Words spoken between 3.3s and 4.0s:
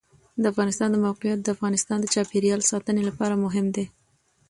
مهم دي.